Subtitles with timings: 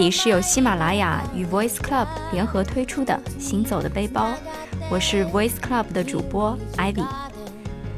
[0.00, 4.28] 里是由喜马拉雅与 Voice Club 联合推出的《行走的背包》，
[4.90, 7.04] 我是 Voice Club 的主播 Ivy。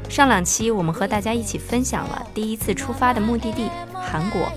[0.09, 4.51] 上两期我们和大家一起分享了第一次出发的目的地韩国，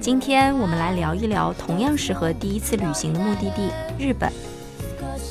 [0.00, 4.28] 今天我们来聊一聊同样适合第一次旅行的目的地日本。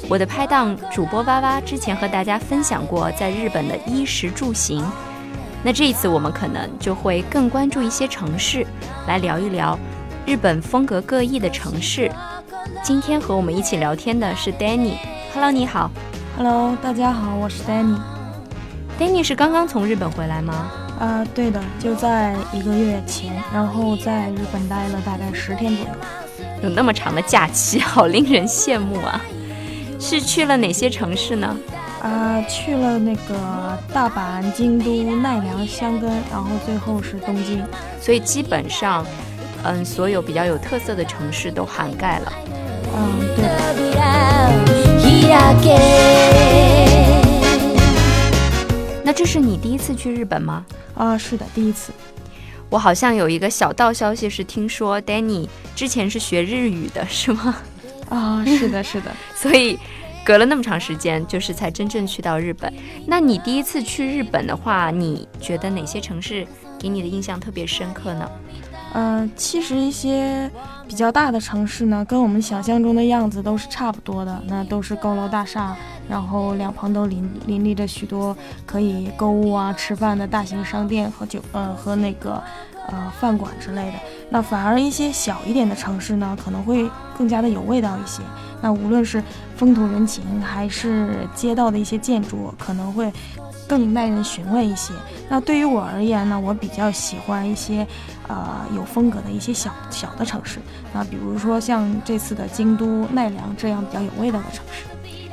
[0.07, 4.81] 我的拍档主播哇哇之前和大家分享过在日本的衣食住行，
[5.61, 8.65] 那这一次我们可能就会更关注一些城市，
[9.09, 9.77] 来聊一聊
[10.29, 12.11] 日本风格各异的城市。
[12.83, 15.89] 今天和我们一起聊天的是 Danny，Hello，你好
[16.37, 17.97] ，Hello，大家好，我是 Danny。
[18.99, 20.71] Danny 是刚刚从日本回来吗？
[20.99, 25.91] 啊，对的，就在一个月前，然后在日本待了大概十天左右。
[26.61, 29.19] 有那么长的假期，好令人羡慕啊！
[29.99, 31.57] 是去了哪些城市呢？
[32.03, 34.91] 啊，去了那个大阪、京都、
[35.23, 37.63] 奈良、箱根，然后最后是东京。
[37.99, 39.03] 所以基本上，
[39.63, 42.33] 嗯，所有比较有特色的城市都涵盖了。
[42.95, 43.45] 嗯，对。
[49.03, 50.65] 那这是你第一次去日本吗？
[50.95, 51.91] 啊，是的，第一次。
[52.69, 57.55] 我好像有一个小道消息是，听说 Danny 之前是学日语的，是吗？
[58.09, 59.79] 啊，是的，是的， 所以
[60.23, 62.71] 隔了那么长时间，就是才真正去到日本。
[63.07, 66.45] 那你第一次去日本的话，你觉得哪些城市
[66.77, 68.29] 给你的印象特别深刻呢？
[68.93, 70.49] 嗯，其实一些
[70.87, 75.75] 比较大的城市呢，跟我们想象中的样子都是差不多的，那都是高楼大厦，
[76.07, 78.35] 然后两旁都林林立着许多
[78.65, 82.41] 可以购物啊、吃饭的大型商店和酒呃和那个。
[82.91, 83.93] 呃，饭馆之类的，
[84.31, 88.23] 那反而一些小一点的城市呢，可能会更加的有味道一些。
[88.63, 89.23] 那无论是
[89.55, 93.13] 风土人情，还是街道的一些建筑，可能会
[93.67, 94.91] 更耐人寻味一些。
[95.29, 97.85] 那对于我而言呢，我比较喜欢一些
[98.29, 100.59] 呃有风格的一些小小的城市。
[100.93, 104.85] 那比如说像这次的京都、奈良这样比较有味道的城市。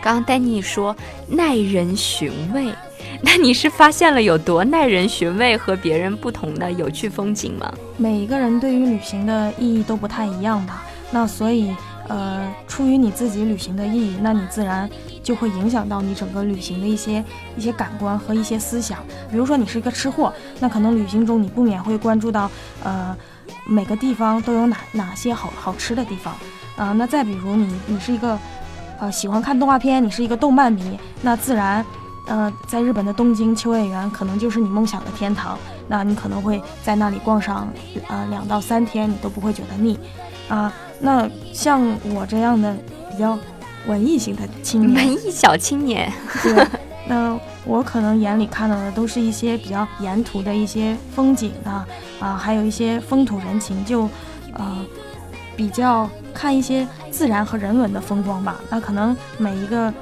[0.02, 0.94] 刚刚丹尼说
[1.28, 2.74] 耐人寻味。
[3.22, 7.72] 那你是发现了有多耐人寻味和别人不同的有趣风景吗？
[7.96, 10.84] 每一个人对于旅行的意义都不太一样吧。
[11.10, 11.74] 那所以，
[12.08, 14.88] 呃，出于你自己旅行的意义，那你自然
[15.22, 17.24] 就会影响到你整个旅行的一些
[17.56, 18.98] 一些感官和一些思想。
[19.30, 22.50] 比如说，你是一个吃货，那可能旅行中你不免会关注到，
[22.84, 23.16] 呃，
[23.66, 26.34] 每个地方都有哪哪些好好吃的地方。
[26.76, 28.38] 啊，那再比如你你是一个，
[29.00, 31.84] 呃，喜欢看动画片，你是一个动漫迷，那自然。
[32.26, 35.56] 呃，在日本的东京秋叶原可能就是你梦想的天堂，
[35.86, 37.68] 那你可能会在那里逛上
[38.08, 39.96] 呃两到三天，你都不会觉得腻，
[40.48, 41.80] 啊，那像
[42.12, 42.76] 我这样的
[43.12, 43.38] 比较
[43.86, 46.66] 文艺型的青年，文艺小青年，对，
[47.08, 51.86] 那我可能眼里看到的都是一些比较沿途的一些风景啊，
[52.18, 54.08] 啊，还有一些风土人情，就
[54.52, 54.84] 呃
[55.54, 59.94] 比较看一些自然和人文的风光吧，那可能每一个。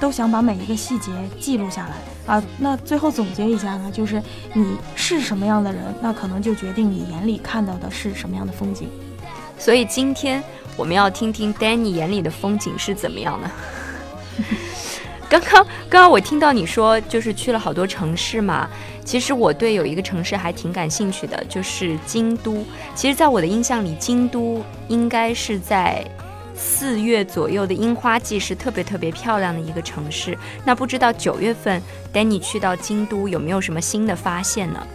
[0.00, 1.10] 都想把每一个细节
[1.40, 2.42] 记录下来啊！
[2.58, 4.22] 那最后总结一下呢，就是
[4.52, 8.88] 你是什么样的人，那可能就决定你眼里看到的是什么样的风景。
[9.58, 10.42] 所以今天
[10.76, 13.50] 我们要听听 Danny 眼里的风景是怎么样的。
[15.28, 18.68] 刚刚刚刚我听到你说就是去了好多城市嘛，
[19.04, 22.64] 其实我对有一个城市还挺感兴趣的，就是京都。
[22.94, 26.04] 其实，在我的印象里，京都应该是在。
[26.58, 30.36] 四月左右的樱花季是特别特别漂亮的一个城市。
[30.64, 31.80] 那不知道九月份
[32.12, 34.86] ，Danny 去到京都有没有什么新的发现呢？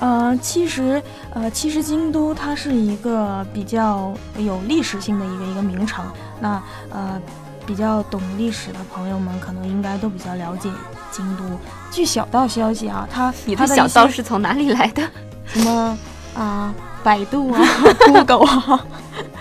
[0.00, 1.00] 呃，其实，
[1.32, 6.04] 呃，其实京都它是一个比较有历史性的一个一个名城。
[6.40, 7.22] 那呃，
[7.64, 10.68] 比较懂历史的朋友们可能应该都比较了解
[11.12, 11.44] 京都。
[11.92, 15.02] 据小道消息啊，它你的小道是从哪里来的？
[15.46, 15.96] 什么
[16.34, 16.74] 啊，
[17.04, 17.60] 百度啊，
[18.04, 18.84] Google 啊，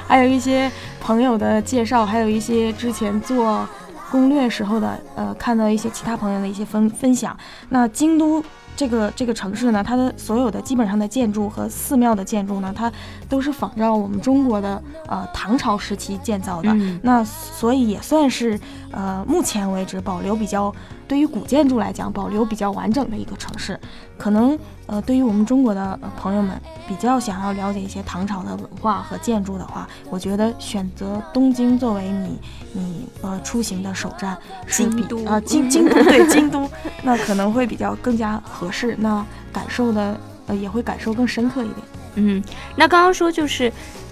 [0.08, 0.72] 还有一些。
[1.02, 3.68] 朋友的介绍，还有一些之前做
[4.12, 7.36] 攻略时候的，呃，看到一些其他朋友的一些分分享。
[7.70, 8.42] 那京都
[8.76, 12.92] 这个这个城市呢，它的所有的基本上的建筑和寺庙的建筑呢，它
[13.28, 16.74] 都是仿照我们中国的呃唐朝时期建造的。
[17.02, 18.60] 那所以也算是
[18.92, 20.74] 呃目前为止保留比较。
[21.12, 23.78] 对于古建筑来讲，保留比较完整的一个城市，
[24.18, 32.40] 可能呃，对于我们中国的朋友们比较想要了解一些唐朝的文化和建筑的话，我觉得选择东京作为你
[32.72, 34.38] 你呃出行的首站，
[34.70, 36.66] 京都啊京京都对京都，
[37.04, 40.18] 那可能会比较更加合适，那感受的
[40.48, 41.78] 呃也会感受更深刻一点。
[42.16, 42.42] 嗯，
[42.78, 43.70] 那刚刚说就是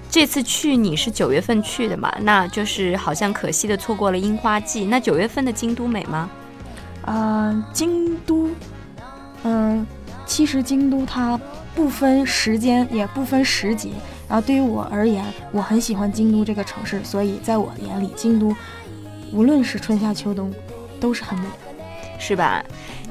[0.09, 4.83] 这次去你是九月份去的嘛，那就是好像可惜的错过了樱花季。
[4.83, 6.29] 那九月份的京都美吗？
[7.11, 8.49] 嗯，京都，
[9.43, 9.83] 嗯，
[10.27, 11.39] 其实京都它
[11.73, 13.89] 不分时间，也不分时节，
[14.27, 18.55] 然后对于我而言，我很喜欢京都这个城市，所以在我眼里，京都
[19.31, 20.53] 无论是春夏秋冬，
[20.99, 22.63] 都是很美的，是吧？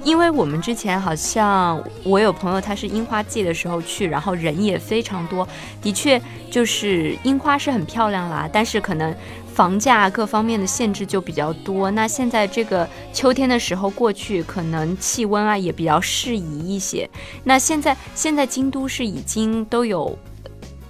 [0.05, 5.47] 因为我们之前好像我有朋友，他是樱花季的时候去，然后人也非常多，
[5.83, 6.23] 的确
[6.53, 9.13] 就是樱花是很漂亮啦，但是可能
[9.59, 11.91] 房价各方面的限制就比较多。
[11.91, 17.11] 那现在这个秋天的时候过去，可能气温啊也比较适宜一些。
[17.43, 20.17] 那现在现在京都是已经都有，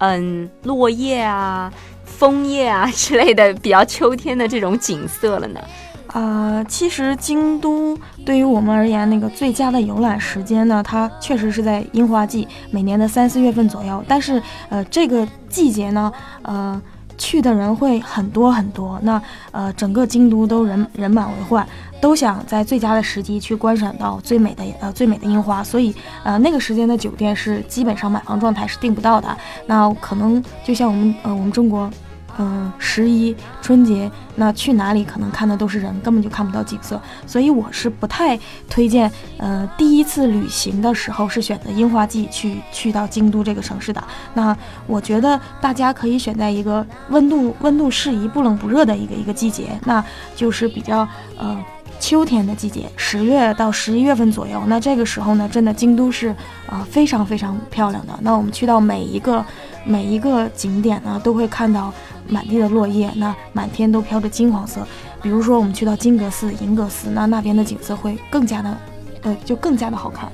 [0.01, 1.73] 嗯，落叶啊、
[2.05, 5.61] 枫叶啊 之类的比较秋天的这种景色了呢。
[6.09, 14.05] 啊，其实京都对于我们而言，那个最佳的游览时间呢，它确实是在樱花季，每年的三四月份左右。
[14.07, 16.13] 但是，呃，这个季节呢，
[16.43, 16.81] 呃，
[17.19, 18.99] 去的人会很多很多。
[19.03, 19.21] 那，
[19.51, 21.67] 呃，整个京都都人人满为患，
[22.01, 25.63] 都想在最佳的时机去观赏到最美的呃最美的樱花。
[25.63, 25.95] 所以，
[26.25, 29.37] 呃，那个时间的酒店是基本上满房状态是订不到的。
[29.67, 31.91] 那可能就像我们呃我们中国。
[32.41, 38.39] 嗯，十一春节那去哪里可能看的都是人，根本就看不到景色，所以我是不太
[38.71, 39.11] 推荐。
[39.39, 44.03] 呃，第一次旅行的时候是选择樱花季去去到京都这个城市的。
[44.35, 44.57] 那
[44.87, 50.05] 我觉得大家可以选在一个温度温度适宜、不冷不热的一个一个季节，那
[50.37, 51.61] 就是比较呃
[51.99, 54.63] 秋天的季节，十月到十一月份左右。
[54.69, 56.29] 那这个时候呢，真的京都是
[56.69, 58.17] 啊非常非常漂亮的。
[58.23, 59.45] 那我们去到每一个
[59.85, 61.93] 每一个景点呢，都会看到。
[62.29, 64.87] 满地的落叶，那满天都飘着金黄色。
[65.21, 68.79] 比如说，我们去到金阁寺、银阁寺，那那边的景色会更加的，
[69.23, 70.31] 呃，就更加的好看。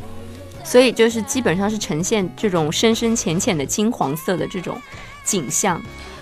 [0.63, 4.77] 所以就是基本上是呈现这种深深浅浅的金黄色的这种
[5.25, 5.81] 景象。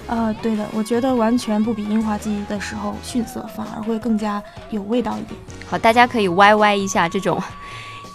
[0.08, 5.40] 呃，对的，我觉得完全不比樱花季的时候逊色，反而会更加有味道一点。
[5.66, 7.40] 好，大家可以歪歪一下这种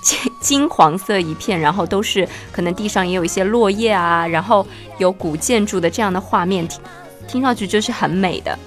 [0.02, 4.68] 金金黄色一片，然后都是可能地上也有一些落叶啊，然后
[4.98, 6.68] 有古建筑的这样的画面。
[7.28, 8.58] 听上去就是很美的，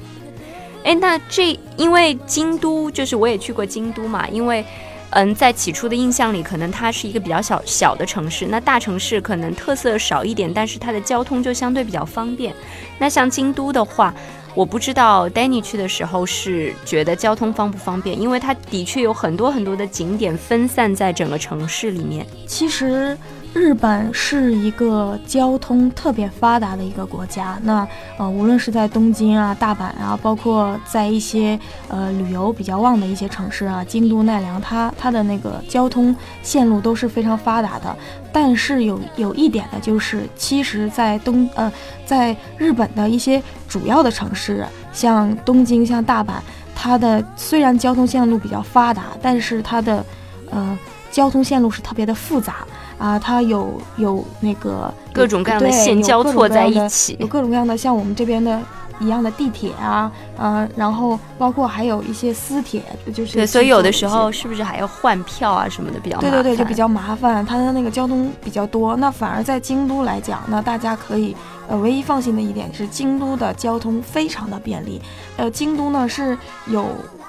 [0.84, 4.64] 哎，那这因为京都就是我也去过京都嘛，因为，
[5.10, 12.54] 嗯，在起初的印象里，可能它是一个比较小小的城市，那大城市可能特色少一点，但是它的交通就相对比较方便。
[12.98, 14.14] 那像京都的话，
[14.54, 22.26] 我不知道 Danny 去的时候是觉得交通方不方便，因为它的确有很多很多的景点分散在整个城市里面。
[22.46, 23.16] 其实。
[23.52, 27.86] 日本是一个交通特别发达的一个国家，那
[28.16, 31.58] 呃，无论是在东京啊、大阪啊，包括在一些
[31.88, 36.14] 呃旅游比较旺的一些城市啊，京都、奈良，它它的那个交通
[36.44, 37.96] 线路都是非常发达的。
[38.32, 41.70] 但是有有一点呢，就是其实，在东呃，
[42.06, 46.34] 在日本的一些主要的城市，像东京、像大阪，
[46.72, 50.04] 它的虽然交通线路比较发达，但是它的
[50.50, 50.78] 呃
[51.10, 52.58] 交通线路是特别的复杂。
[53.00, 58.60] 啊，它有有那个各种各样的线交错在一起，有各种各样的像我们这边的
[59.00, 62.82] 一样的地铁啊，嗯，然后包括还有一些私铁，
[63.14, 68.94] 就是对，所以有的时候是不是还要换票啊什么的比较对对对，就比较麻烦，它的那个交通比较多。
[68.94, 71.34] 那反而在京都来讲，那大家可以
[71.68, 75.00] 呃唯一放心的一点是京都的交通非常的便利，
[75.38, 76.84] 呃，京都呢是有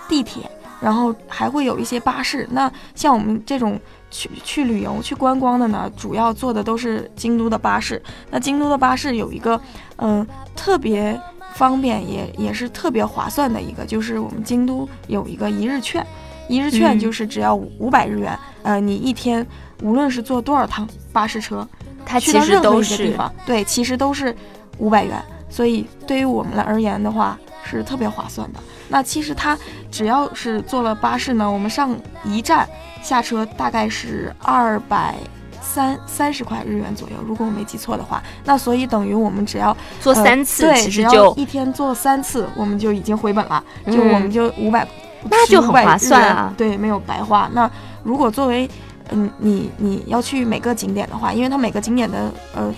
[0.10, 0.44] 地铁，
[0.82, 2.46] 然后还会有一些巴士。
[2.52, 3.80] 那像我们这种。
[4.14, 8.04] 去去旅游去观光的呢，主要坐的都是京都的巴士。
[8.30, 9.58] 那京都的巴士有一个，
[10.00, 11.18] 嗯，特别
[11.54, 16.06] 方便，也也是特别划算的一个，就是我们京都有一个一日券，
[16.50, 19.48] 一日券就是只要五百日元，呃，你一天
[19.82, 21.66] 无论是坐多少趟巴士车，
[22.06, 24.36] 它其实都是对，其实都是
[24.78, 25.24] 五百元。
[25.50, 28.60] 所以对于我们来而言的话，是特别划算的。
[28.92, 29.58] 那其实它
[29.90, 32.70] 只要是坐了巴士呢，我们上一站。
[33.04, 35.16] 下车大概是二百
[35.60, 38.22] 三三十块日元左右，如果我没记错的话。
[38.46, 44.88] 那所以等于我们只要坐三次，对，只要一天坐三次，我们就已经回本了，就我们就五百，
[45.24, 46.54] 那就很划算啊。
[46.56, 47.50] 对，没有白花。
[47.54, 47.68] 那
[48.04, 48.70] 如果作为
[49.10, 52.72] 嗯你你要去每个景点的话，因为它每个景点的呃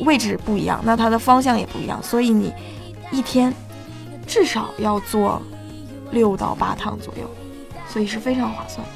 [0.00, 2.52] 位置不一样，那它的方向也不一样，所以你
[3.10, 3.50] 一天
[4.30, 5.42] 至少要坐
[6.12, 7.28] 六到八趟左右，
[7.88, 8.86] 所以是非常划算。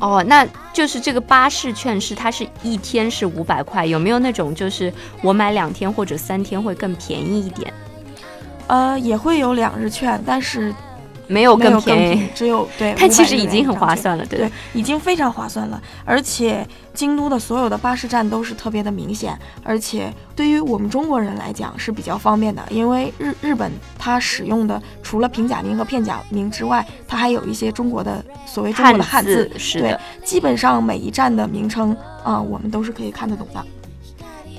[0.00, 4.92] 哦，那就是这个巴士券是它是一天是五百块，有没有那种就是
[5.22, 7.72] 我买两天或者三天会更便宜一点？
[8.66, 10.74] 呃，也会有两日券，但是。
[11.26, 15.82] 没有更便宜，只有对，它其实已经很划算了，对，已经非常划算了。
[16.04, 33.64] 而且京都的所有的巴士站都是特别的明显，而且对于我们中国人来讲是比较方便的，因为日日本它使用的除了平假名和片假名之外，它还有一些中国的所谓中国的汉字，是对，基本上每一站的名称啊，我们都是可以看得懂的。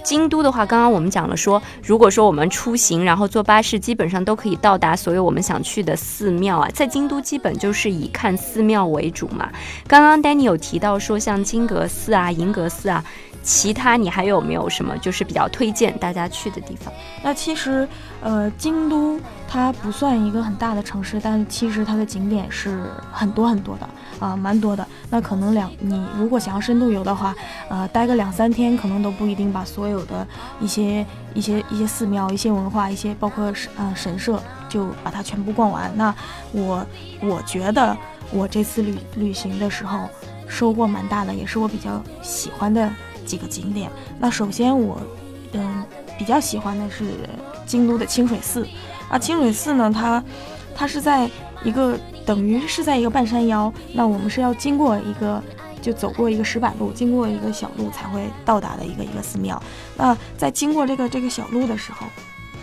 [0.07, 6.69] 京都的话，刚刚我们讲了说，如果说我们出行，然后坐巴士，基本上都可以到达所有我们想去的寺庙啊。
[6.73, 9.49] 在京都，基本就是以看寺庙为主嘛。
[9.85, 13.03] 刚刚 Danny 有提到说，像金阁寺啊、银阁寺啊。
[13.43, 16.93] 其他你还有没有什么就是比较推荐大家去的地方？
[17.23, 17.87] 那其实，
[18.21, 23.87] 呃，京都它不算一个很大的城市，但其实它的景点是很多很多的
[24.19, 24.85] 啊，蛮多的。
[25.09, 27.35] 那可能两你如果想要深度游的话，
[27.69, 30.25] 呃，待个两三天可能都不一定把所有的
[30.59, 35.91] 一些一些一些寺庙、一些文化、一些包括神呃神社就把它全部逛完。
[35.95, 36.13] 那
[36.51, 36.85] 我
[37.21, 37.95] 我觉得
[38.31, 40.09] 我这次旅旅行的时候
[40.47, 42.89] 收获蛮大的，也是我比较喜欢的。
[43.27, 44.97] 几个景点，那首先我，
[45.51, 45.83] 嗯，
[46.17, 47.03] 比较喜欢的是
[47.65, 48.65] 京都的清水寺
[49.09, 49.19] 啊。
[49.19, 50.23] 清水寺呢，它
[50.73, 51.29] 它是在
[51.61, 55.41] 一个等于是在一个半山腰，那我们是要经过一个，
[55.81, 59.59] 就走过一个石板路，经过一个小路才会到达的一个一个寺庙。
[59.95, 62.05] 那在经过这个这个小路的时候，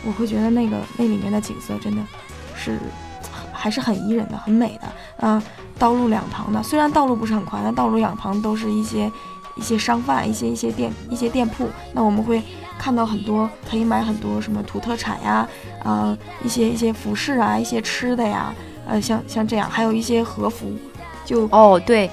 [0.05, 2.03] 我会觉得那个那里面的景色真的
[2.55, 2.79] 是
[3.53, 5.43] 还是很宜人的，很美的啊。
[5.79, 9.11] 道路两旁呢，虽然道路不是很宽，但道路两旁都是一些。
[9.57, 12.43] 一些商贩，一些一些店，一些店铺，那我们会
[12.77, 15.49] 看到很多可以买很多什么土特产呀，
[15.85, 18.53] 啊，一些一些服饰啊，一些吃的呀，
[18.87, 20.73] 呃，像像这样，还有一些和服，
[21.25, 22.11] 就哦对，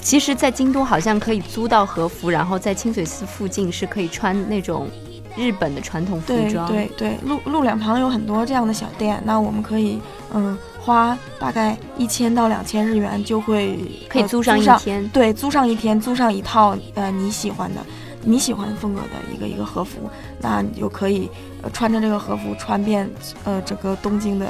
[0.00, 4.88] 其实，在京都好像可以租到和服，然后在清水寺附近是可以穿那种
[5.36, 10.00] 日本的传统服装，对对对，路路两旁有很多这样的小店，那我们可以
[10.32, 10.56] 嗯。
[10.80, 17.80] 花大概一千到两千日元就会可以租上一天，对，租上一天，租上一套呃你喜欢的、
[18.22, 20.08] 你喜欢风格的一个一个和服，
[20.40, 21.28] 那你就可以
[21.62, 23.10] 呃穿着这个和服穿遍
[23.44, 24.46] 呃整个东京的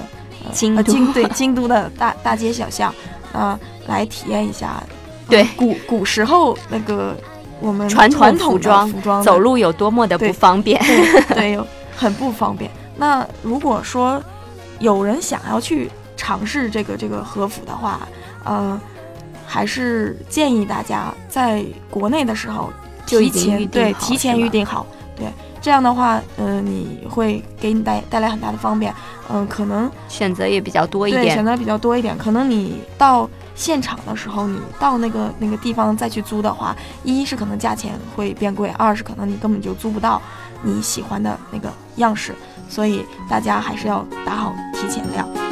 [0.53, 2.95] 京京对 京都的大大街小巷
[3.33, 4.83] 啊，来体验一下
[5.29, 7.17] 对古古时候那个
[7.61, 10.81] 我们传统服装服装走路有多么的不方便，
[11.35, 11.59] 对，
[11.97, 12.71] 很不方便。
[12.97, 14.23] 那如果说
[14.79, 15.91] 有人想要去。
[16.21, 18.01] 尝试这个这个和服的话，
[18.45, 18.79] 呃，
[19.47, 22.73] 还是建议大家在国内的时候
[23.07, 24.85] 提前对提前预定好，
[25.17, 25.27] 对
[25.61, 28.95] 这样的话，嗯，你会给你带带来很大的方便，
[29.29, 32.17] 嗯，可能选择也比较多一点，选择比较多一点。
[32.17, 40.21] 可能你到现场的时候，你到那个那个地方再去租的话，一是可能价钱会变贵，二是可能你根本就租不到
[40.63, 42.35] 你喜欢的那个样式，
[42.69, 45.48] 所以大家还是要打好提前量。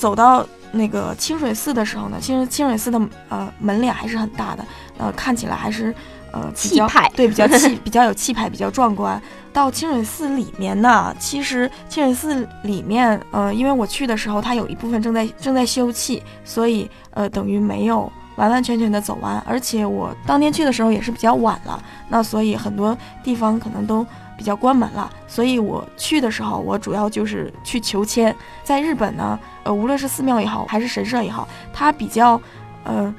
[0.00, 4.64] 走到那个清水寺的时候呢，其实清水寺的呃门脸还是很大的，
[4.96, 5.94] 呃看起来还是
[6.32, 9.20] 呃气派，对，比较气， 比较有气派，比较壮观。
[9.52, 19.38] 到清水寺里面呢，其实清水寺里面，呃，因为我去的时候，它有一部分正在正在修葺，所以呃等于没有完完全全的走完。
[19.46, 21.78] 而且我当天去的时候也是比较晚了，
[22.08, 24.06] 那所以很多地方可能都。
[24.40, 28.34] 比较关门了，所以我去的时候，我主要就是去求签。
[28.64, 32.40] 在日本呢，呃，无论是寺庙也好，还是神社也好，它比较，
[32.84, 33.14] 呃，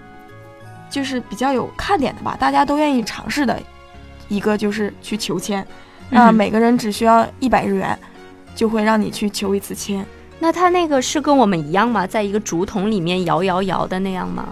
[0.89, 3.61] 就是比较有看点的吧，大家都愿意尝试的
[4.29, 5.63] 一个就是去求签。
[6.09, 7.95] 那每个人只需要一百日元，
[8.55, 10.03] 就会让你去求一次签。
[10.39, 12.07] 那他那个是跟我们一样吗？
[12.07, 14.47] 在一个竹筒里面摇摇摇的那样吗？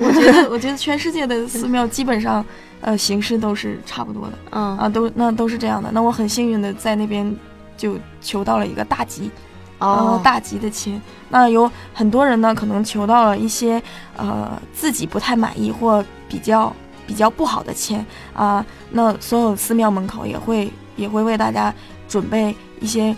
[0.00, 2.44] 我觉得，我觉得全世界的寺庙基本上。
[2.80, 5.90] 呃，形式都是差不多的，嗯啊，都那都是这样的。
[5.92, 7.34] 那我很幸运的在那边
[7.76, 9.30] 就求到了一个大吉，
[9.78, 11.00] 哦，大吉的签。
[11.28, 13.82] 那有很多人呢，可能求到了一些
[14.16, 16.72] 呃自己不太满意或比较
[17.06, 18.64] 比较不好的签啊。
[18.90, 21.74] 那所有寺庙门口也会也会为大家
[22.08, 23.14] 准备一些。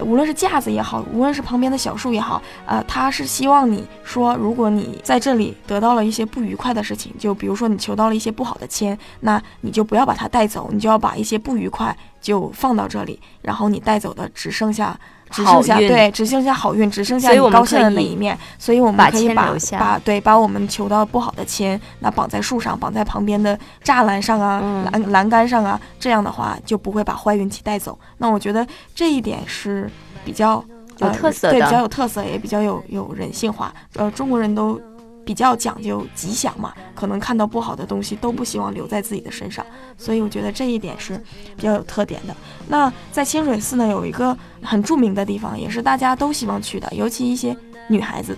[0.00, 14.98] 无论是架子也好，无论是旁边的小树也好，呃，他是希望你说，如果你在这里得到了一些不愉快的事情，就比如说你求到了一些不好的签，那你就不要把它带走，你就要把一些不愉快就放到这里，然后你带走的只剩下。
[15.32, 24.60] 只剩下对，只剩下好运，只剩下你高兴的那一面，所以我们可以把把对把我们求到不好的签，那绑在树上，绑在旁边的栅栏上啊，
[24.92, 27.98] 栏栏杆上啊，这样的话就不会把坏运气带走。
[28.18, 29.90] 那我觉得这一点是
[30.24, 30.64] 比较
[30.98, 33.72] 有特色的，对，比较有特色，也比较有有人性化。
[33.94, 34.80] 呃，中国人都
[35.24, 39.64] 比较讲究吉祥嘛，可能看到不好的东西都不希望留在自己的身上，
[39.96, 41.16] 所以我觉得这一点是
[41.56, 42.34] 比较有特点的。
[42.68, 47.56] 那在清水寺呢，有一个很著名的地方，也是大家都希望去的，尤其一些
[47.88, 48.36] 女孩子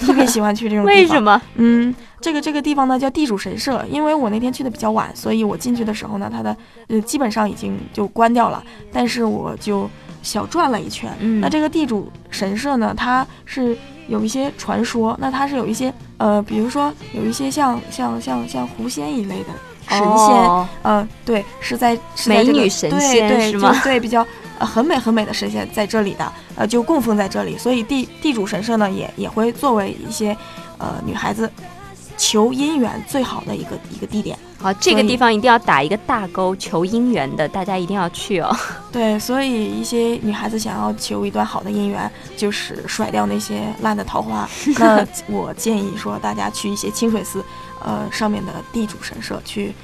[0.00, 0.96] 特别喜欢去这种地方。
[0.96, 1.40] 为什么？
[1.54, 6.56] 嗯，这个这个地方呢叫地主神社，因为我那天去的比较晚，所以我进去的时候呢，它的
[6.88, 8.62] 呃基本上已经就关掉了，
[8.92, 9.88] 但是我就
[10.26, 11.10] 小转了一圈。
[11.20, 13.76] 嗯那这个地主神社呢，它是
[14.08, 19.50] 有一些传说，那它是有一些呃，比如说有一些像像像像狐仙一类的
[19.88, 24.26] 神仙，哦嗯，对，是在是在这个美女神仙对对是吗就对，比较
[24.58, 30.36] 呃很美很美的神仙在这里的，呃，就供奉在这里，所以地地主神社呢也也会作为一些
[30.78, 31.48] 呃女孩子
[32.16, 34.36] 求姻缘最好的一个一个地点。
[34.58, 38.56] 好，这个地方一定要打一个大勾，求姻缘的，大家一定要去哦。
[38.90, 44.48] 对，所以一些女孩子想要求一段好的姻缘，就是甩掉那些烂的桃花。
[44.80, 47.44] 那我建议说，大家去一些清水寺，
[47.84, 49.74] 呃，上面的地主神社去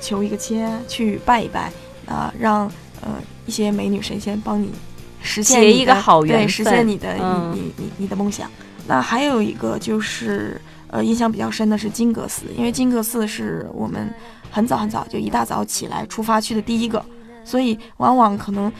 [0.00, 1.70] 求一个签，去拜一拜，
[2.06, 2.70] 啊、让
[3.02, 3.08] 呃
[3.46, 4.72] 一些美女神仙帮你
[5.20, 7.14] 实现一个好缘对，实现你的、
[7.52, 8.48] 你你你的梦想。
[8.86, 10.60] 那还有一个就是，
[10.92, 14.12] 呃，印象比较深的是金阁寺，因为金阁寺是我们
[14.50, 17.04] 很早很早就一大早起来出发去的第一个，
[17.44, 18.72] 所以往往可能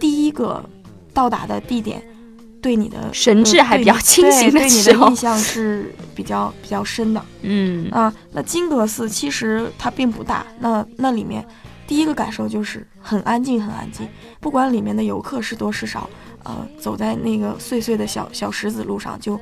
[0.00, 0.64] 第一个
[1.12, 2.02] 到达的地点，
[2.62, 8.10] 对你的神志还比较清醒的对对你时候的印象是比较比较深的嗯，啊。
[8.32, 11.46] 那金阁寺其实它并不大，那那里面
[11.86, 14.08] 第一个感受就是很安静，很安静，
[14.40, 16.08] 不管里面的游客是多是少，
[16.44, 19.38] 呃，走在那个碎碎的小小石子路上，就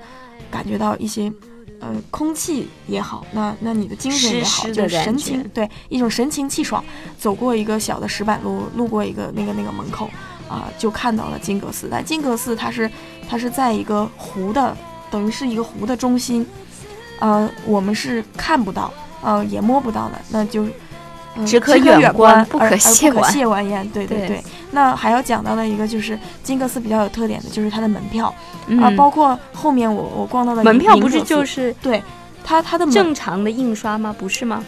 [0.51, 1.33] 感觉到一些。
[1.81, 6.83] 呃，空气也好，那那你的精神也好，湿湿就是神感觉清，对，一种神清气爽。
[7.19, 10.09] 走过一个小的石板路，路过一个那个那个门口，
[10.49, 11.89] 啊、就看到了金阁寺。
[11.91, 12.91] 但金阁寺它是
[13.29, 14.77] 它是在一个湖的，
[15.11, 16.47] 等于是一个湖的中心，
[17.21, 20.63] 呃，我们是看不到，呃，也摸不到的，那就。
[20.63, 23.87] 呃只可可远观观，不可亵玩亵玩焉。
[23.91, 24.45] 对对对对。
[24.71, 28.35] 那还要讲到的一个就是金克斯比较有特点的，就是它的门票啊、
[28.69, 32.03] 嗯包括后面我我逛到的门票不是就是对
[32.45, 34.15] 它它的门正常的印刷吗？
[34.19, 34.65] 不是吗？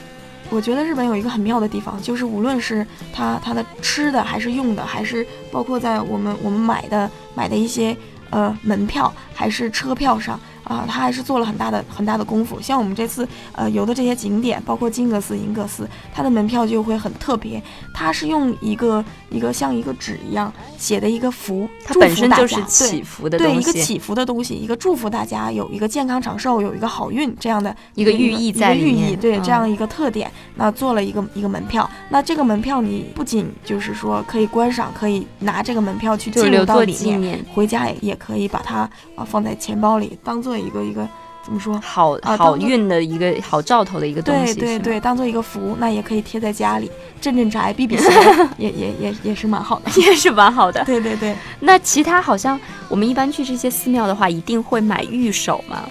[0.51, 7.95] 我觉得日本有一个很妙的地方，就是无论是它它的吃的，还是用的，还是包括在我们我们买的买的一些
[8.31, 12.61] 呃门票，还是车票上啊、他还是做了很大的很大的功夫。
[12.61, 17.63] 像我们这次呃游的这些景点，包括金阁寺、银阁寺，它的门票就会很特别，
[17.95, 31.89] 它是用一个一个像一个纸一样写的一个福，它祝本身就是祈福的对对东西，一个祈福的东西，一个祝福大家有一个健康长寿，有一个好运这样的一个寓意在里面一个寓意，对、嗯这样一个特点，那做了一个一个门票。
[32.11, 38.81] 那这个门票你不仅就是说可以观赏，可以拿这个门票去进入到里面，回家也也可以把它
[39.15, 41.07] 啊、放在钱包里，当做一个一个
[41.43, 41.81] 怎么说？
[41.81, 46.91] 好啊好运的一个好兆头的一个东西，对对对，当做一个福，那也可以贴在家里，
[47.21, 48.11] 镇镇宅、避避邪，
[48.59, 49.91] 也也也也是蛮好的。
[50.01, 50.85] 也是蛮好的。
[50.87, 55.89] 对对对，那其他好像我们一般去这些寺庙的话，一定会买玉手吗？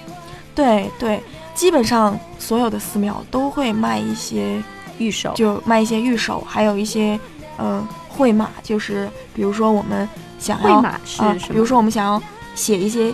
[0.53, 1.21] 对对，
[1.53, 4.62] 基本上所有的寺庙都会卖一些
[4.97, 7.19] 玉手，就卖一些玉手，还有一些
[7.58, 10.08] 呃会马，就是比如说我们
[10.39, 11.21] 想要绘马是？
[11.51, 12.21] 比如说我们想要
[12.56, 13.13] 写一些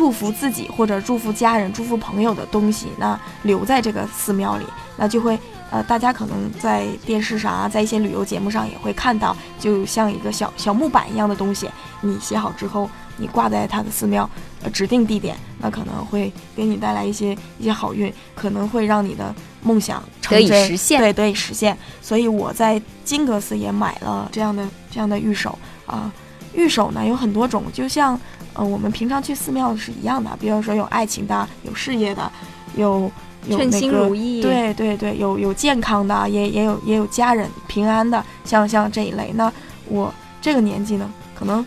[0.00, 4.64] 祝福自己或者祝福家人、祝福朋友的东西，那留在这个寺庙里，
[4.96, 5.38] 那就会
[5.70, 11.68] 呃大家可能在电视上啊，在一些旅游节目上也会看到，就像一个小小木板一样的东西，
[12.00, 14.28] 你写好之后，你挂在它的寺庙
[14.62, 21.76] 呃指定地点，那可能会给你带来一些一些好运，可能会让你的梦想成得以实现对，得以实现。
[22.00, 26.10] 所以我在金阁寺也买了这样的这样的玉手啊、
[26.54, 28.18] 玉手呢有很多种，就像
[28.54, 32.30] 呃我们平常去寺庙是一样的，比如说有爱情的，有事业的，
[32.76, 33.10] 有
[33.46, 39.32] 有称心如意，，对对对，有有健康的，也也有也有家人平安的，像像这一类。
[39.34, 39.52] 那
[39.88, 41.64] 我这个年纪呢，可能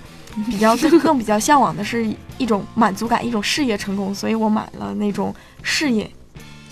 [0.47, 6.09] 比较更 更比较向往的是一种满足感，一种事业成功，所以我买了那种事业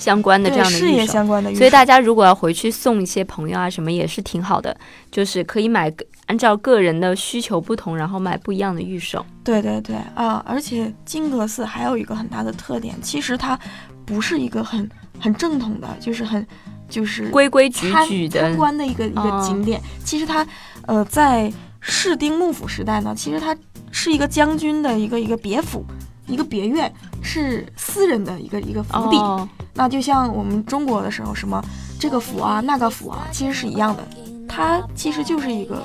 [0.02, 1.14] 相关的这样的玉手。
[1.14, 1.54] 相关的。
[1.54, 4.76] 所以大家如果要回去送一些朋友啊什么也是挺好的，
[5.12, 9.24] 就是可以买个按照个人的需求不同，然后买不一样的玉手。
[9.44, 10.44] 对对对啊！
[10.46, 13.58] 而且金阁寺还有一个很大的特点，其实它
[14.06, 16.46] 不是一个很很正统的，就是很
[16.90, 19.80] 就是规规矩矩的参，观的一个一个哦景点。
[20.04, 20.46] 其实它，
[20.88, 23.56] 呃，在室町幕府时代呢，其实它
[23.92, 25.86] 是一个将军的一个一个别府，
[26.32, 26.92] 一个别院，
[27.22, 29.18] 是私人的一个一个府邸。
[29.18, 31.62] 哦，那就像我们中国的时候，什么
[32.00, 34.02] 这个府啊，那个府啊，其实是一样的。
[34.48, 35.84] 它其实就是一个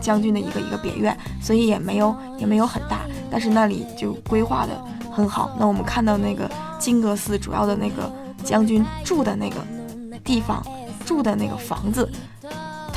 [0.00, 4.72] 将军的一个一个别院，所以也没有也没有很大，但是那里就规划的
[5.10, 5.56] 很好。
[5.58, 8.12] 那我们看到那个金阁寺主要的那个
[8.44, 9.56] 将军住的那个
[10.22, 10.64] 地方，
[11.04, 12.08] 住的那个房子，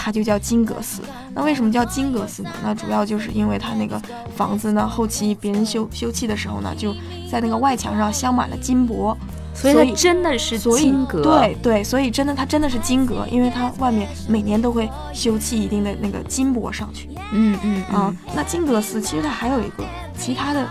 [0.08, 1.02] 它就叫金阁寺。
[1.34, 2.50] 那为什么叫金阁寺呢？
[2.64, 4.02] 那主要就是因为它那个
[4.38, 6.96] 房子呢，后期别人修修葺的时候呢，就
[7.30, 9.18] 在那个外墙上镶满了金箔。
[9.54, 17.10] 所以它真的是金阁，对对，所以真的它真的是金阁，因为它外面每年都会修葺一定的那个金箔上去。
[17.34, 19.84] 嗯嗯啊，那金阁寺其实它还有一个
[20.18, 20.66] 其他的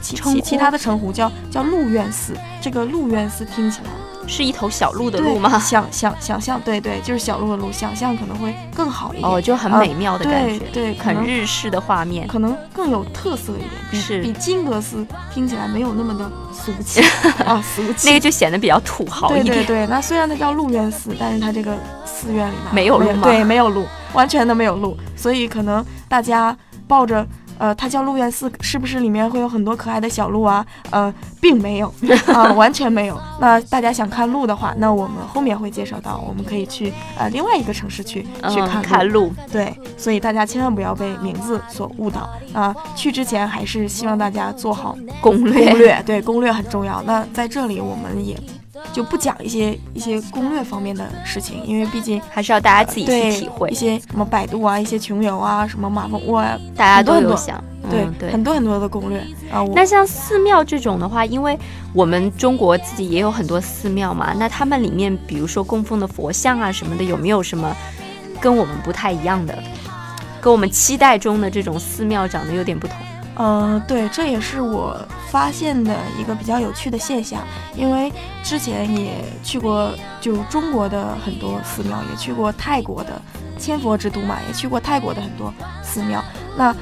[0.00, 3.90] 其其其他的称呼叫叫鹿苑寺，这个鹿苑寺听起来。
[4.28, 5.58] 是一头小鹿的鹿吗？
[5.58, 17.00] 想想想象，对对，就是小鹿的鹿，想象可能会更好一点哦，就很美妙的感觉，对，很日式的画面，可能更有特色一点，是比金阁寺听起来没有那么的俗气
[17.44, 19.46] 啊，俗气，那个就显得比较土豪一点。
[19.46, 23.22] 对对对，那虽然它叫鹿苑寺，但是它这个寺院里面没有鹿吗？
[23.24, 27.26] 对，没有鹿，完全的没有鹿，所以可能大家抱着。
[27.58, 30.64] 呃，它叫鹿苑寺，是不是里面会有很多可爱的小鹿啊？
[30.90, 31.92] 呃，并没有
[32.26, 33.20] 啊，完全没有。
[33.40, 39.32] 那大家想看鹿的话，那我们后面会介绍到，我们可以去呃另外一个城市去去看看鹿。
[39.50, 42.74] 对，所以大家千万不要被名字所误导啊！
[42.94, 45.68] 去之前还是希望大家做好攻略。
[45.68, 47.02] 攻略对，攻略很重要。
[47.02, 48.38] 那在这里我们也。
[48.92, 59.18] 就不讲一些一些攻略方面的事情，因为毕竟还是要大家自己去体会一些什么百度啊，一些穷游啊，什么马蜂窝啊，大家都有想对很多很多的攻略
[59.50, 59.64] 啊。
[59.74, 61.58] 那像寺庙这种的话，因为
[61.92, 67.76] 我们中国自己也有很多寺庙嘛，那他们里面比如说供奉的佛像啊什么的，有没有什么
[68.40, 69.56] 跟我们不太一样的，
[70.40, 72.96] 跟我们期待中的这种寺庙长得有点不同？
[73.40, 77.40] 嗯，对，这也是我发现的一个比较有趣的现象，
[77.76, 83.22] 因为之前也去过就中国的很多寺庙，也去过泰国的
[83.56, 86.20] 千佛之都嘛，也去过泰国的很多寺庙。
[86.56, 86.74] 那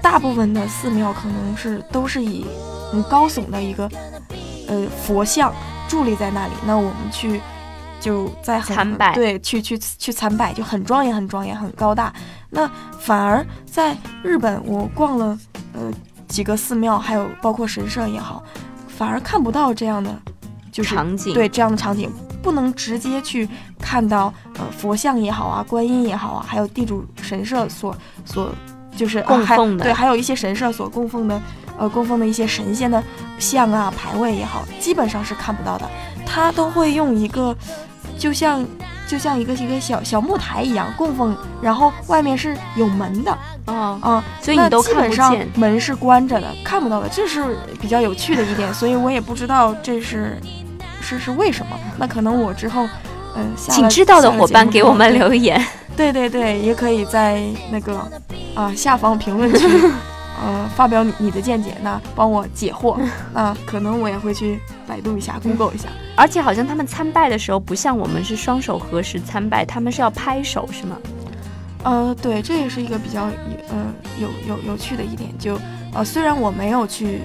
[0.00, 2.46] 大部分的寺庙可能是都是以
[2.90, 3.86] 很高耸的一个
[4.66, 5.52] 呃佛像
[5.90, 7.38] 伫立在那里，那我们去
[8.00, 12.10] 就在参拜，对，去去去参拜就很庄严，很庄严，很高大。
[12.48, 12.66] 那
[12.98, 15.38] 反而在日本，我逛了。
[15.78, 15.92] 呃，
[16.26, 18.42] 几个寺庙，还有包括神社也好，
[18.88, 20.12] 反而看不到这样的
[20.72, 22.10] 就是场景，对这样的场景，
[22.42, 28.52] 不能直接去看到呃佛像也好啊，观音也好啊，还有地主神社所所
[28.96, 31.40] 就是供奉的，对，还有一些神社所供奉的
[31.78, 33.00] 呃供奉的一些神仙的
[33.38, 35.88] 像啊牌位也好，基本上是看不到的，
[36.26, 37.56] 他都会用一个
[38.18, 38.66] 就像。
[39.08, 43.38] 就像一个一个小小木台一样供奉，然后外面是有门的，
[43.68, 50.38] 啊啊，所以你都看不见，门是关着的，看不到的，这是比较有趣的一点，所以我也不知道这是
[51.00, 51.78] 是是为什么。
[51.98, 52.88] 那可能我之后，
[53.36, 55.62] 嗯，请知道的伙伴给我们留言，
[55.96, 58.00] 对对对，也可以在那个
[58.54, 59.66] 啊下方评论区。
[60.40, 62.96] 呃，发表你你的见解，那帮我解惑，
[63.34, 65.88] 那可能我也会去百度一下，Google 一下。
[66.14, 70.96] 而且好像他们参拜的时候，不像我们是双手合十参拜，他们是要拍手，是吗？
[71.84, 73.24] 呃，对，这也是一个比较
[73.68, 75.30] 呃有有有趣的一点。
[75.38, 75.58] 就
[75.94, 77.22] 呃，虽然我没有去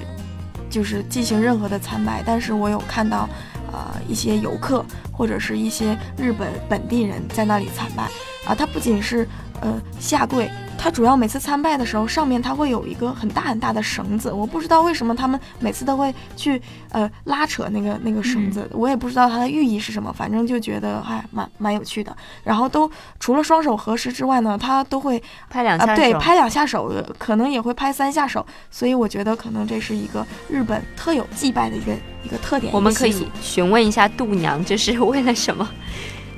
[0.70, 3.28] 就是进行任何的参拜，但是我有看到
[3.72, 8.04] 呃一些游客或者是一些日本本地人在那里参拜
[8.46, 9.28] 啊，他不仅是
[9.62, 10.50] 呃下跪。
[10.78, 22.16] 他主要每次参拜的时候，上面它会有一个很大很大的绳子，我不知道为什么他们每次都会去呃拉扯那个那个绳子，我也不知道它的寓意是什么，反正就觉得还蛮蛮有趣的。
[22.44, 32.74] 然后都除了双手合十之外呢，他都会拍两下，对，拍两下手，可能也会拍三下手，所以我觉得可能这是一个日本特有祭拜的一个一个特点。
[32.74, 35.70] 我们可以询问一下度娘，这是为了什么？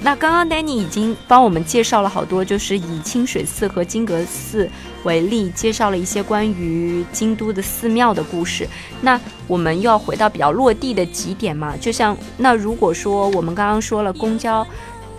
[0.01, 4.69] 那刚刚 Danny 已经帮我们介绍了好多，就是以清水寺和金阁寺
[5.03, 8.67] 为例，介绍了一些关于京都的寺庙的故事。
[9.01, 11.75] 那我们又要回到比较落地的几点嘛？
[11.77, 14.65] 就像那如果说我们刚刚说了公交，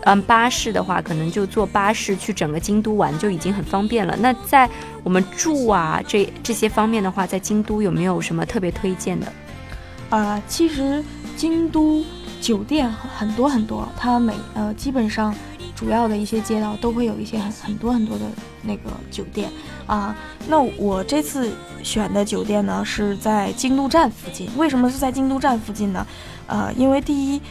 [0.03, 4.17] 嗯，巴士的话，可能就坐巴士去整个京都玩就已经很方便了。
[4.21, 4.71] 那在
[5.03, 9.33] 我们住啊这这些方面的话，在京都有没有什么特别推荐的？
[10.11, 11.03] 啊，其实
[11.37, 12.05] 京都。
[12.47, 15.35] 酒店很多很多，它每呃基本上
[15.75, 18.25] 主要的一些街道都会有一些很很多很多的
[18.63, 19.51] 那个酒店
[19.85, 20.15] 啊。
[20.47, 21.51] 那我这次
[21.83, 24.49] 选的酒店呢是在京都站附近。
[24.57, 26.07] 为什么是在京都站附近呢？
[26.47, 27.43] 呃，因为第一，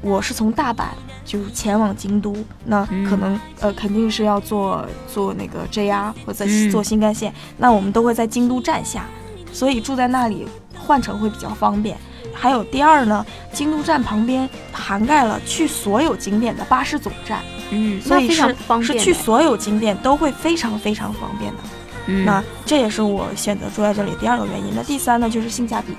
[0.00, 0.84] 我是从大阪
[1.24, 2.32] 就前往京都，
[2.64, 9.04] 那可能呃肯定是要坐坐那个 JR 或者坐新干线，那我们都会在京都站下，
[9.52, 10.46] 所以住在那里
[10.78, 11.98] 换乘会比较方便。
[12.32, 17.40] 还有第二呢，京都站旁边涵盖了去所有景点的巴士总站，
[17.70, 21.58] 嗯，所以是是去所有景点都会非常非常方便的。
[22.06, 24.72] 嗯那这也是我选择住在这里第二个原因。
[24.74, 25.94] 那第三呢，就是性价比。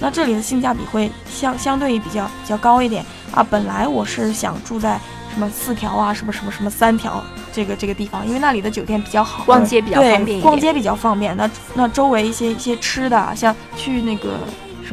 [0.00, 3.46] 那这里的性价比会相相对于比较比较高一点啊。
[3.48, 4.98] 本来我是想住在
[5.32, 11.36] 什么四条啊，什么什么什么三条这个这个地方，因为那里的酒店比较好，逛街比较方便逛街比较方便。
[11.36, 14.38] 那那周围一些一些吃的啊，像去那个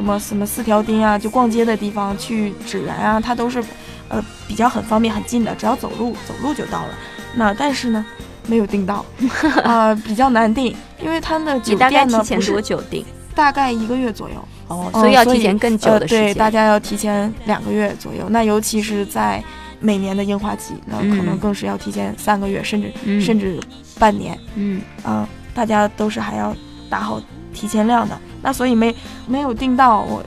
[0.00, 3.62] 什么什么四条町啊，就逛街的地方，去芷园啊，它都是
[4.08, 6.94] 呃比较很方便很近的，只要走路走路就到了。
[7.34, 8.04] 那但是呢，
[8.46, 9.04] 没有订到
[9.62, 13.04] 啊、比较难订，因为它的酒店呢前不是多久订？
[13.34, 14.36] 大概一个月左右。
[14.68, 16.22] 哦，嗯所以要提前更久的时呃。
[16.22, 18.26] 对，大家要提前两个月左右。
[18.30, 19.44] 那尤其是在
[19.80, 23.60] 每年的樱花季，那可能嗯更是要提前三个月，甚至嗯甚至
[23.98, 24.38] 半年。
[24.54, 26.56] 嗯啊、大家都是还要
[26.88, 27.20] 打好
[27.52, 28.18] 提前量的。
[28.42, 28.94] 那所以没
[29.26, 30.22] 没有订到，我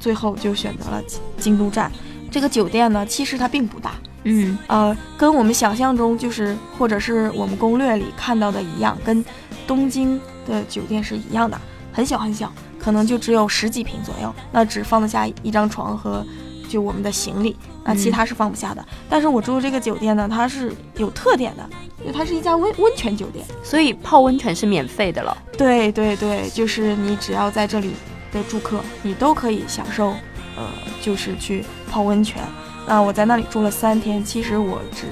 [0.00, 1.90] 最后就选择了京京都站。
[2.30, 3.92] 这个酒店呢，其实它并不大，
[4.24, 4.58] 嗯。
[4.66, 9.24] 呃，跟我们想象中就是或者是我们攻略里看到的一样，跟
[9.66, 11.58] 东京的酒店是一样的，
[11.92, 16.24] 很小很小，可能就只有十几平左右，那只放得下一张床和
[16.68, 18.84] 就我们的行李，那其嗯他是放不下的。
[19.08, 21.68] 但是我住的这个酒店呢，它是有特点的，
[22.00, 23.44] 因为它是一家温温泉酒店。
[23.64, 25.36] 所以泡温泉是免费的了。
[25.56, 27.92] 对对对，就是你只要在这里
[28.30, 30.08] 的住客，你都可以享受，
[30.56, 30.68] 呃，
[31.00, 32.42] 就是去泡温泉。
[32.86, 35.06] 那我在那里住了三天，其实我只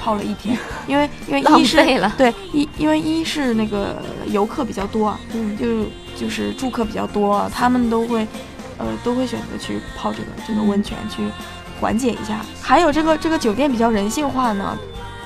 [0.00, 2.12] 泡了一天， 因为因为浪一是费了。
[2.16, 5.84] 对一因为一是那个游客比较多啊，嗯就
[6.16, 8.26] 就是住客比较多啊，他们都会，
[8.78, 11.22] 呃，都会选择去泡这个这个温泉去
[11.80, 12.40] 缓解一下。
[12.60, 14.76] 还有这个这个酒店比较人性化呢，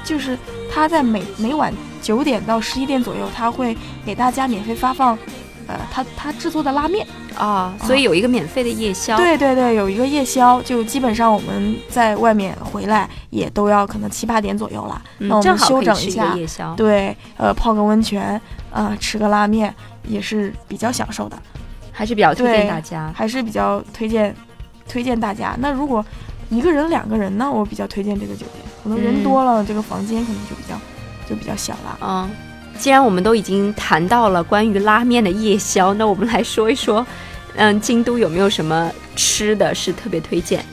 [0.05, 0.39] 就是
[0.73, 5.19] 它在每每晚九点到十一点左右，它会给大家免费发放，
[5.67, 7.07] 呃，它它制作的拉面。
[7.37, 16.75] 啊，所以有一个免费的夜宵。，对对对，有一个夜宵，就基本上我们在外面回来也都要可能七八点左右了，那我正们休好可以吃一下个夜宵。
[16.75, 18.41] 对，呃，泡个温泉，
[18.73, 19.73] 啊、吃个拉面
[20.09, 21.41] 也是比较享受的。
[21.99, 23.13] 还是比较推荐大家。
[23.13, 24.33] 还是比较推荐
[24.89, 25.57] 推荐大家。
[25.59, 26.05] 那如果
[26.49, 28.65] 一个人、两个人呢，我比较推荐这个酒店。
[28.85, 30.81] 可能人嗯多了，这个房间可能就比较
[31.29, 31.99] 就比较小了。
[32.01, 32.31] 嗯，
[32.79, 37.05] 既然我们都已经谈到了关于拉面的夜宵，那我们来说一说，
[37.57, 40.65] 嗯，京都有没有什么吃的是特别推荐？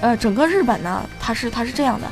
[0.00, 2.06] 呃，整个日本呢，它是它是这样的，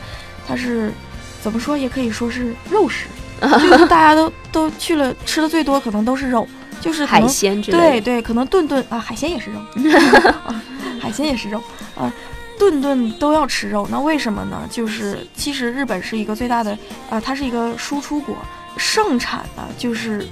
[0.47, 0.93] 它是
[1.41, 3.07] 怎么说也可以说是肉食，
[3.41, 6.47] 就是大家都都去了吃的最多，可能都是肉，
[6.81, 7.91] 就是可海能鲜之类的。
[7.91, 9.59] 对对，可能顿顿啊，海鲜也是肉，
[10.47, 10.62] 啊
[11.01, 11.62] 海鲜也是肉
[11.97, 12.12] 啊，
[12.59, 13.87] 顿顿都要吃肉。
[13.91, 14.62] 那为什么呢？
[14.71, 16.77] 就是其实日本是一个最大的
[17.11, 18.37] 啊，它是一个输出国，
[18.77, 20.27] 盛产的就是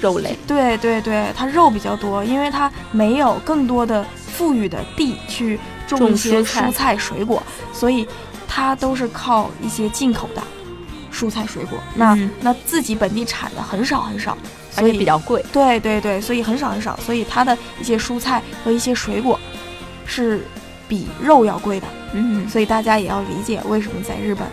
[0.00, 0.36] 肉类。
[0.46, 8.06] 对对对，它肉比较多，因为它没有更多的富裕的地去种种一些蔬菜蔬菜水果，所以
[8.48, 10.42] 它都是靠一些进口的
[11.12, 11.78] 蔬菜水果。
[11.94, 14.38] 那、嗯那自己本地产的很少很少，
[14.76, 15.44] 而所以且比较贵。
[15.52, 19.38] 对对对，所以很少很少，所以它的一些蔬菜和一些水果
[20.06, 20.46] 是
[20.88, 24.46] 比肉要贵的，嗯，所以大家也要理解为什么在日本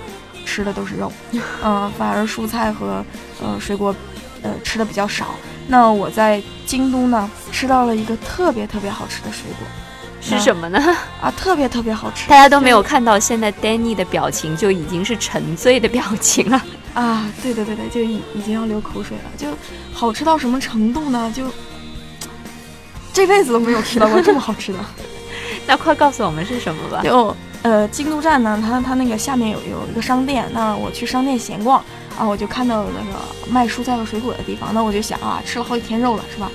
[0.46, 1.12] 吃的都是肉，
[1.64, 3.04] 嗯、反而蔬菜和
[3.42, 3.94] 呃水果
[4.42, 5.28] 呃吃的比较少。
[5.68, 9.68] 那我在京都呢吃到了一个特别特别好吃的水果
[10.22, 10.78] 是什么呢？
[11.22, 16.62] 啊，特别特别好吃，大家都没有看到现在 Danny 的表情，就已经是沉醉的表情了。
[16.94, 19.48] 啊，对对对对，就已已经要流口水了，就
[19.94, 21.32] 好吃到什么程度呢？
[21.36, 21.46] 就
[23.14, 24.80] 这辈子都没有吃到过这么好吃的。
[25.68, 27.02] 那快告诉我们是什么吧。
[27.04, 31.84] 就呃京都站呢，它它那个下面有有一个商店，那我去商店闲逛
[32.18, 33.20] 啊，我就看到有那个
[33.52, 36.52] 卖蔬菜和水果的地方，那我就想啊，吃了好几天肉了是吧？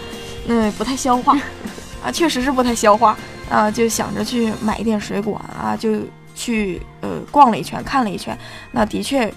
[0.49, 1.39] 嗯，不太消化
[2.05, 3.17] 啊，确实是不太消化
[3.49, 6.01] 啊，就想着去买一点水果啊，就
[6.35, 8.37] 去呃逛了一圈，看了一圈，
[8.73, 9.33] 那的确。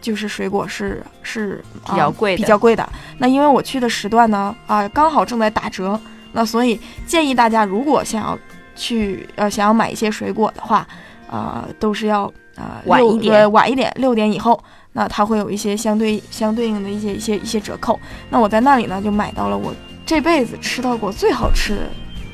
[0.00, 2.88] 就是水果是是、啊比较贵的比较贵的。
[3.18, 5.98] 那因为我去的时段呢，啊，刚好正在打折，
[6.32, 8.38] 那所以建议大家如果想要
[8.76, 10.86] 去呃想要买一些水果的话，
[11.30, 17.98] 呃都是要呃晚一点晚一点六点以后，那它会有一些相对相对应的一些一些一些折扣。
[18.30, 19.74] 那我在那里呢就买到了我
[20.06, 21.82] 这辈子吃到过最好吃的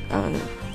[0.09, 0.21] 呃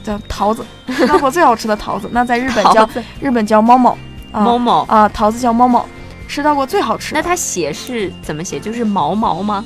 [0.03, 2.09] 叫桃子， 吃到过最好吃的桃子。
[2.13, 2.89] 那在日本叫
[3.21, 3.97] 日本叫猫猫
[4.33, 5.87] 啊某某，啊桃子叫猫猫，
[6.31, 7.21] 吃到过最好吃的。
[7.21, 8.61] 那它写是怎么写？
[8.61, 9.65] 就是毛毛吗？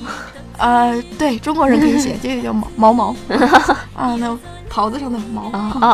[0.56, 3.16] 呃对中国人可以写这个叫毛毛毛
[3.94, 5.88] 啊那袍子上的毛啊啊！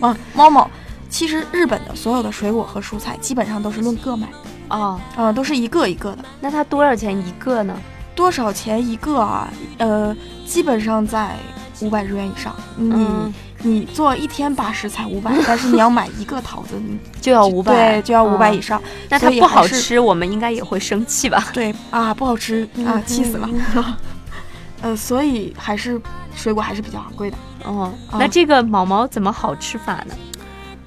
[0.00, 0.68] 啊， 猫猫，
[1.08, 4.28] 其实日本的所有的水果和蔬菜基本上都是论个卖，
[4.68, 6.24] 哦，啊、都是一个一个的。
[6.40, 7.74] 那它多少钱一个呢？
[8.14, 9.48] 多少钱一个啊？
[9.78, 10.14] 呃，
[10.44, 11.36] 基本上在
[11.80, 12.54] 五百日元以上。
[12.76, 18.80] 你、嗯你做一天八十才五百， 但是你要买一个桃子，你就要五百，对，就要五百以上。
[19.08, 21.48] 那它不好吃，我们应该也会生气吧？
[21.52, 23.48] 对啊，不好吃啊，气死了。
[24.82, 26.00] 呃，所以还是
[26.34, 27.36] 水果还是比较昂贵的。
[27.64, 30.14] 哦，那这个毛毛怎么好吃法呢？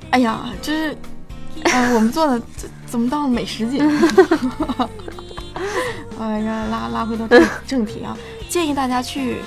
[0.10, 0.98] 哎呀，就是，
[1.66, 3.80] 呃，我们做的怎怎么到了美食节？
[6.20, 8.18] 哎呀，拉拉回到正正题啊，
[8.50, 9.38] 建议大家去，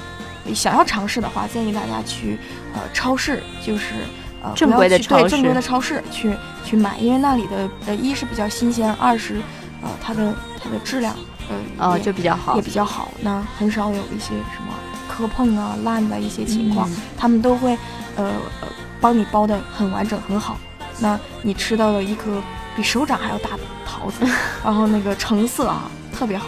[0.54, 2.38] 想要尝试的话，建议大家去
[2.74, 3.94] 呃超市，就是
[4.42, 9.40] 呃正规的超市，对正规的超市去去买，因为那里的呃一是比较新鲜，二是
[9.82, 11.14] 呃它的它的质量
[11.48, 14.74] 呃哦就比较好，也比较好，那很少有一些什么
[15.08, 17.72] 磕碰啊烂的一些情况，他们都会
[18.16, 18.24] 呃
[18.60, 18.68] 呃
[19.00, 20.58] 帮你包的很完整很好，
[21.00, 22.42] 那你吃到了一颗
[22.74, 24.26] 比手掌还要大的桃子，
[24.64, 25.90] 然后那个成色啊。
[26.18, 26.46] 特别好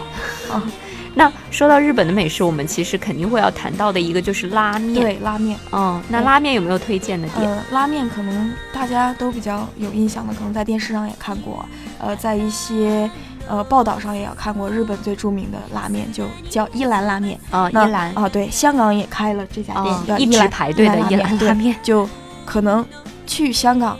[0.51, 0.63] 啊！
[1.19, 4.93] 那说到日本的美食，我们其实肯定会要谈到的一个就是拉面。
[4.93, 5.59] 对，拉面。
[5.73, 7.63] 嗯，那拉面有没有推荐的店？
[7.71, 11.65] 拉面可能大家都比较有印象的，可能在电视上也看过，
[11.99, 13.11] 呃，在一些
[13.49, 14.69] 呃报道上也有看过。
[14.69, 19.73] 日本最著名的拉面就叫一兰拉面啊，一兰啊，对，香港也开了这家
[20.05, 22.07] 店，一直排队的一兰拉面，就
[22.45, 22.85] 可能
[23.27, 23.99] 去香港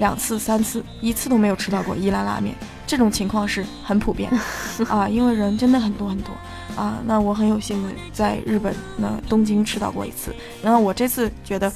[0.00, 2.54] 两次三次，一次都没有吃到过一兰拉面。
[2.86, 4.30] 这种情况是很普遍
[4.88, 6.30] 啊，因为人真的很多很多
[6.78, 6.98] 啊。
[7.04, 10.34] 那我很有幸的在日本那东京吃到过一次。
[10.62, 11.72] 然后我这次觉得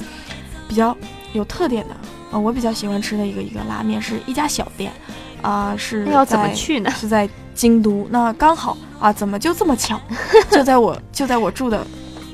[0.68, 0.96] 比较
[1.32, 1.94] 有特点的
[2.30, 4.92] 啊，我比较喜欢吃的一个一个拉面是一家小店
[5.42, 6.90] 啊，是要怎么去呢？
[6.92, 8.06] 是在京都。
[8.10, 10.00] 那刚好啊，怎么就这么巧，
[10.50, 11.84] 就在我就在我住的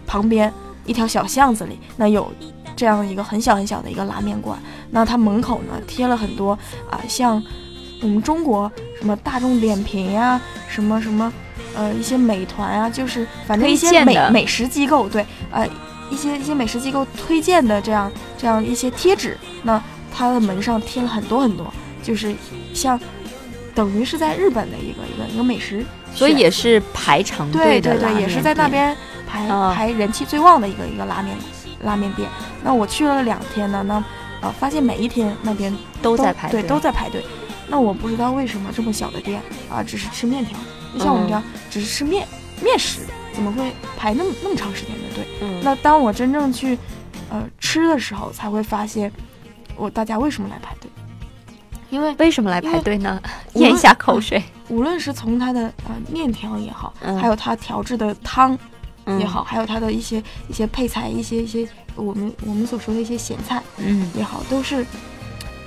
[0.07, 0.53] 旁边
[0.85, 2.31] 一条小巷子里，那有
[2.77, 4.59] 这样一个很小很小的一个拉面馆。
[4.91, 6.53] 那它门口呢贴了很多
[6.91, 7.43] 啊，像。
[8.01, 11.33] 我们中国什么大众点评呀，什么什么，
[11.79, 15.65] 呃，一些美团啊，就是反正一些美美食机构，对，呃，
[16.11, 19.81] 一些一些美食机构推荐的这样这样一些贴纸，那
[20.13, 22.35] 它的门上贴了很多很多，就是
[22.75, 22.99] 像
[23.77, 31.37] 等于是在日本的一个一个一个美食，所以也是排长队的，对对对，也是在那边排排人气最旺的一个一个拉面
[31.85, 32.29] 拉面店。
[32.65, 34.03] 那我去了两天呢，那
[34.41, 37.23] 呃，发现每一天那边都在排队，都在排队。
[37.69, 40.59] 那我不知道为什么这么小的店啊，只是吃面条。
[40.93, 42.27] 你像我们这样只是吃面
[42.63, 43.01] 面食，
[43.33, 45.27] 怎么会排那么那么长时间的队？
[45.41, 45.61] 嗯。
[45.63, 46.79] 那当我真正去
[47.31, 49.13] 呃吃的时候，才会发现
[49.77, 50.91] 我大家为什么来排队？
[51.91, 53.21] 因为为什么来排队呢？
[53.55, 54.43] 咽一下口水。
[54.69, 58.59] 无论是从它的呃面条也好，还有它调制的汤
[59.19, 64.85] 也好，还有它的一些一些配菜，一些一些我们我们所说的一些咸菜，嗯，也好，都是。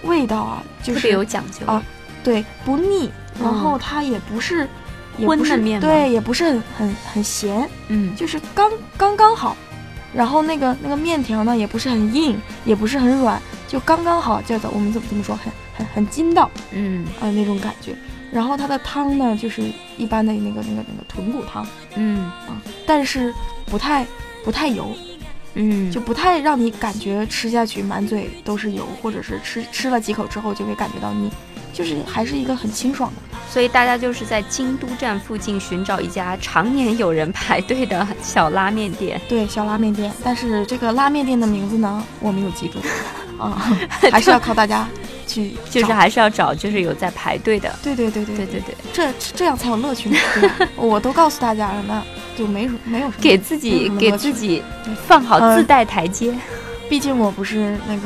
[0.04, 1.80] 味道啊，就是特别有讲究啊，
[2.24, 3.08] 对，不腻，
[3.40, 4.68] 然后它也不是
[5.17, 9.56] 荤的面，对，也不是很很很咸，嗯，就是刚刚刚好，
[10.13, 17.06] 然后那个那个面条呢，也不是很硬，也不是很软，就刚刚好，叫做我们怎么怎么说，很很很筋道，嗯。
[17.19, 17.95] 啊那种感觉。
[18.32, 19.62] 然后它的汤呢，就是
[19.97, 22.24] 一般的那个那个那个豚骨汤，嗯。
[22.47, 23.34] 啊，但是
[23.65, 24.06] 不太
[24.43, 24.95] 不太油。
[25.54, 31.30] 嗯，就不太让你感觉吃下去满嘴都是油，或者是吃吃了几口之后就会感觉到腻，
[31.74, 33.38] 就是还是一个很清爽的。
[33.50, 39.20] 所以大家就是在京都站附近寻找一家常年有人排队的小拉面店。
[39.28, 40.12] 对，小拉面店。
[40.24, 42.80] 但是这个拉面店的名字呢，我没有记住
[43.38, 43.62] 啊，
[44.12, 44.88] 还是要靠大家
[45.28, 47.74] 去， 就是还是要找，就是有在排队的。
[47.84, 50.68] 对对对对对对对，这这样才有乐趣嘛，对吧？
[50.78, 52.02] 我都告诉大家了那。
[52.38, 54.64] 就没什没有什么给自己给自己
[55.06, 56.34] 放好自带台阶，
[56.90, 58.04] 毕竟我不是那个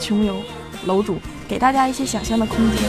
[0.00, 0.42] 穷游
[0.86, 2.88] 楼主，给大家一些想象的空间。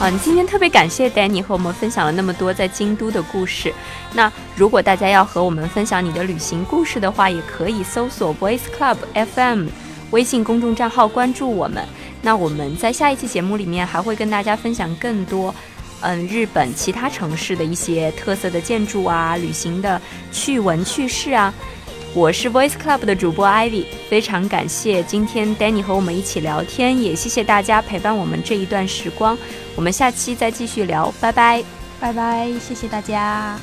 [0.00, 3.74] 啊，你今天特别感谢 Danny 和我们分享了那么多在京都的故事。
[4.12, 8.96] 那如果大家要和我们分享你的旅行故事的话，也可以搜索 Voice Club
[9.34, 9.66] FM
[10.12, 11.84] 微信公众账号关注我们。
[12.22, 15.52] 那我们在下一期节目里面还会跟大家分享更多。
[16.00, 21.52] 嗯，日本其他城市的一些特色的建筑啊，旅行的趣闻趣事啊，
[22.14, 29.36] 我是 Voice Club 的主播 Ivy，非常感谢今天 Danny 和我们一起聊天，也谢谢大家陪伴我们这一段时光，
[29.76, 31.62] 我们下期再继续聊，拜拜，
[32.00, 33.58] 拜拜，谢谢大家。